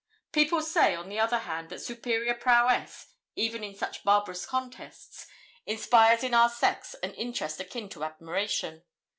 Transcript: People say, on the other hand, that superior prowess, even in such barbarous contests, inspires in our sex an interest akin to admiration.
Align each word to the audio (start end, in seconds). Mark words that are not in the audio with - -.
People 0.31 0.63
say, 0.63 0.95
on 0.95 1.09
the 1.09 1.19
other 1.19 1.37
hand, 1.37 1.69
that 1.69 1.79
superior 1.79 2.33
prowess, 2.33 3.13
even 3.35 3.63
in 3.63 3.75
such 3.75 4.03
barbarous 4.03 4.47
contests, 4.47 5.27
inspires 5.67 6.23
in 6.23 6.33
our 6.33 6.49
sex 6.49 6.95
an 7.03 7.13
interest 7.13 7.59
akin 7.59 7.87
to 7.89 8.03
admiration. 8.03 8.81